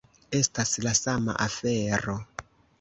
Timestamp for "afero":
1.47-2.19